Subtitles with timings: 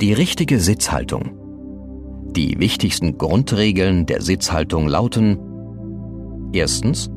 [0.00, 1.32] Die richtige Sitzhaltung.
[2.36, 5.40] Die wichtigsten Grundregeln der Sitzhaltung lauten
[6.52, 7.10] Erstens.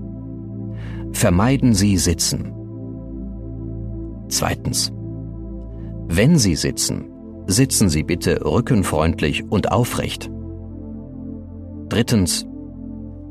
[1.11, 2.51] Vermeiden Sie Sitzen.
[4.29, 4.91] Zweitens.
[6.07, 7.05] Wenn Sie sitzen,
[7.45, 10.31] sitzen Sie bitte rückenfreundlich und aufrecht.
[11.89, 12.47] Drittens.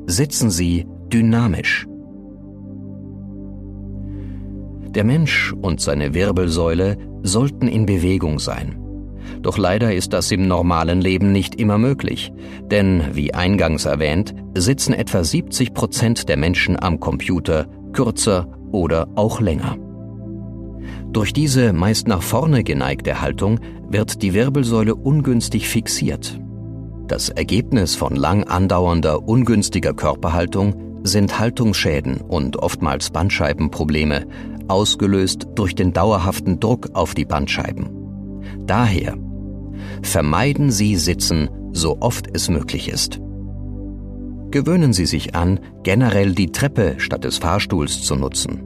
[0.07, 1.89] Sitzen Sie dynamisch.
[4.95, 8.80] Der Mensch und seine Wirbelsäule sollten in Bewegung sein.
[9.43, 12.33] Doch leider ist das im normalen Leben nicht immer möglich,
[12.71, 19.41] denn wie eingangs erwähnt, sitzen etwa 70 Prozent der Menschen am Computer kürzer oder auch
[19.41, 19.77] länger.
[21.13, 26.39] Durch diese meist nach vorne geneigte Haltung wird die Wirbelsäule ungünstig fixiert.
[27.09, 34.27] Das Ergebnis von lang andauernder ungünstiger Körperhaltung sind Haltungsschäden und oftmals Bandscheibenprobleme,
[34.69, 37.91] ausgelöst durch den dauerhaften Druck auf die Bandscheiben.
[38.67, 39.17] Daher
[40.03, 43.21] vermeiden Sie Sitzen, so oft es möglich ist.
[44.51, 48.65] Gewöhnen Sie sich an, generell die Treppe statt des Fahrstuhls zu nutzen.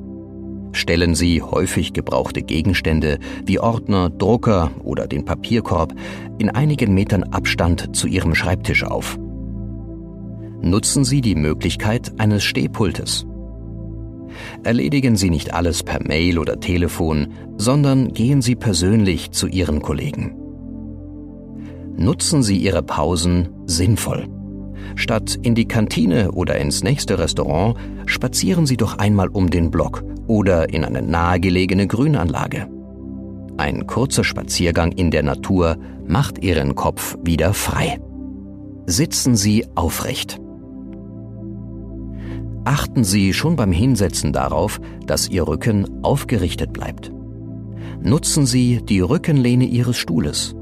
[0.72, 5.94] Stellen Sie häufig gebrauchte Gegenstände wie Ordner, Drucker oder den Papierkorb
[6.38, 9.18] in einigen Metern Abstand zu Ihrem Schreibtisch auf.
[10.62, 13.26] Nutzen Sie die Möglichkeit eines Stehpultes.
[14.64, 20.43] Erledigen Sie nicht alles per Mail oder Telefon, sondern gehen Sie persönlich zu Ihren Kollegen.
[21.96, 24.26] Nutzen Sie Ihre Pausen sinnvoll.
[24.96, 30.04] Statt in die Kantine oder ins nächste Restaurant, spazieren Sie doch einmal um den Block
[30.26, 32.68] oder in eine nahegelegene Grünanlage.
[33.56, 37.98] Ein kurzer Spaziergang in der Natur macht Ihren Kopf wieder frei.
[38.86, 40.40] Sitzen Sie aufrecht.
[42.64, 47.12] Achten Sie schon beim Hinsetzen darauf, dass Ihr Rücken aufgerichtet bleibt.
[48.02, 50.54] Nutzen Sie die Rückenlehne Ihres Stuhles.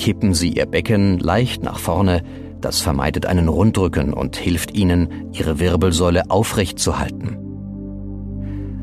[0.00, 2.22] Kippen Sie Ihr Becken leicht nach vorne,
[2.62, 7.36] das vermeidet einen Rundrücken und hilft Ihnen, Ihre Wirbelsäule aufrecht zu halten.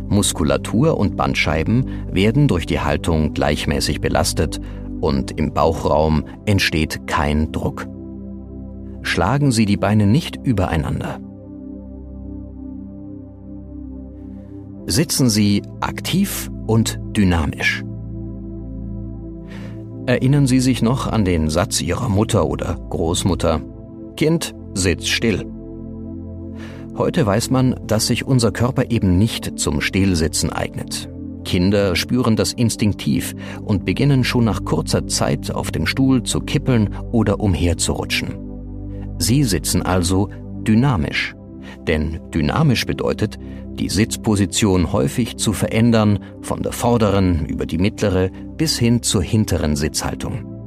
[0.09, 4.61] Muskulatur und Bandscheiben werden durch die Haltung gleichmäßig belastet
[5.01, 7.87] und im Bauchraum entsteht kein Druck.
[9.01, 11.19] Schlagen Sie die Beine nicht übereinander.
[14.85, 17.86] Sitzen Sie aktiv und dynamisch.
[20.07, 23.61] Erinnern Sie sich noch an den Satz Ihrer Mutter oder Großmutter
[24.15, 25.45] Kind, sitz still.
[26.97, 31.09] Heute weiß man, dass sich unser Körper eben nicht zum Stillsitzen eignet.
[31.43, 36.95] Kinder spüren das instinktiv und beginnen schon nach kurzer Zeit auf dem Stuhl zu kippeln
[37.11, 38.33] oder umherzurutschen.
[39.19, 40.29] Sie sitzen also
[40.61, 41.36] dynamisch.
[41.85, 43.37] Denn dynamisch bedeutet,
[43.73, 49.75] die Sitzposition häufig zu verändern, von der vorderen über die mittlere bis hin zur hinteren
[49.75, 50.57] Sitzhaltung.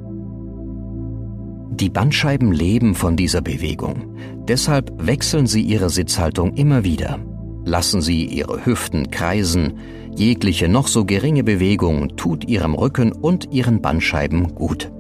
[1.73, 4.15] Die Bandscheiben leben von dieser Bewegung.
[4.47, 7.19] Deshalb wechseln sie ihre Sitzhaltung immer wieder.
[7.65, 9.75] Lassen sie ihre Hüften kreisen.
[10.15, 14.91] Jegliche noch so geringe Bewegung tut ihrem Rücken und ihren Bandscheiben gut.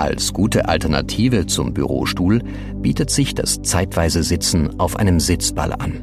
[0.00, 2.40] Als gute Alternative zum Bürostuhl
[2.76, 6.02] bietet sich das zeitweise Sitzen auf einem Sitzball an.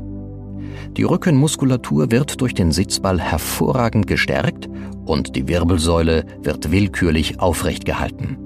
[0.95, 4.69] Die Rückenmuskulatur wird durch den Sitzball hervorragend gestärkt
[5.07, 8.37] und die Wirbelsäule wird willkürlich aufrecht gehalten.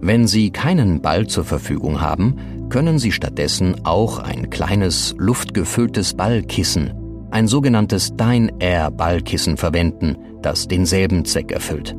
[0.00, 6.94] Wenn Sie keinen Ball zur Verfügung haben, können Sie stattdessen auch ein kleines, luftgefülltes Ballkissen,
[7.30, 11.94] ein sogenanntes Dine Air Ballkissen verwenden, das denselben Zweck erfüllt.